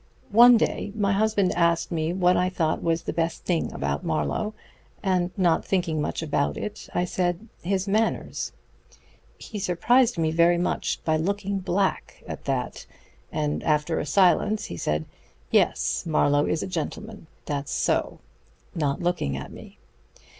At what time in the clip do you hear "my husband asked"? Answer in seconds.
0.95-1.91